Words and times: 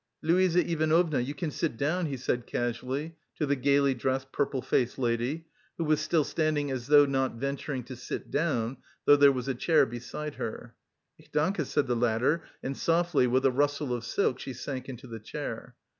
"Luise 0.23 0.55
Ivanovna, 0.55 1.19
you 1.19 1.35
can 1.35 1.51
sit 1.51 1.77
down," 1.77 2.07
he 2.07 2.17
said 2.17 2.47
casually 2.47 3.15
to 3.35 3.45
the 3.45 3.55
gaily 3.55 3.93
dressed, 3.93 4.31
purple 4.31 4.59
faced 4.59 4.97
lady, 4.97 5.45
who 5.77 5.83
was 5.83 5.99
still 5.99 6.23
standing 6.23 6.71
as 6.71 6.87
though 6.87 7.05
not 7.05 7.35
venturing 7.35 7.83
to 7.83 7.95
sit 7.95 8.31
down, 8.31 8.77
though 9.05 9.15
there 9.15 9.31
was 9.31 9.47
a 9.47 9.53
chair 9.53 9.85
beside 9.85 10.33
her. 10.41 10.73
"Ich 11.19 11.31
danke," 11.31 11.63
said 11.65 11.85
the 11.85 11.95
latter, 11.95 12.41
and 12.63 12.75
softly, 12.75 13.27
with 13.27 13.45
a 13.45 13.51
rustle 13.51 13.93
of 13.93 14.03
silk 14.03 14.39
she 14.39 14.53
sank 14.53 14.89
into 14.89 15.05
the 15.05 15.19
chair. 15.19 15.75